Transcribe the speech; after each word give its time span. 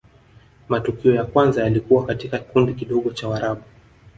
matukio 0.69 1.13
ya 1.15 1.25
kwanza 1.25 1.63
yalikuwa 1.63 2.05
katika 2.05 2.39
kikundi 2.39 2.73
kidogo 2.73 3.11
cha 3.13 3.27
warabu 3.27 3.61